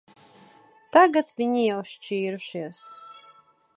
[0.95, 2.81] Tagad viņi jau šķīrušies.